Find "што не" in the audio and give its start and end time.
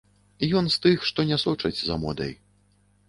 1.09-1.37